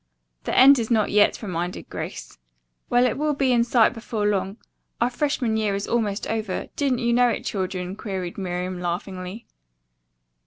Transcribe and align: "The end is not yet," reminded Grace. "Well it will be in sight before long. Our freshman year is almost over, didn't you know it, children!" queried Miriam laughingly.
"The 0.45 0.57
end 0.57 0.79
is 0.79 0.89
not 0.89 1.11
yet," 1.11 1.43
reminded 1.43 1.87
Grace. 1.87 2.39
"Well 2.89 3.05
it 3.05 3.19
will 3.19 3.35
be 3.35 3.51
in 3.51 3.63
sight 3.63 3.93
before 3.93 4.25
long. 4.25 4.57
Our 4.99 5.11
freshman 5.11 5.57
year 5.57 5.75
is 5.75 5.87
almost 5.87 6.25
over, 6.25 6.69
didn't 6.75 6.97
you 6.97 7.13
know 7.13 7.29
it, 7.29 7.45
children!" 7.45 7.95
queried 7.95 8.35
Miriam 8.35 8.79
laughingly. 8.79 9.45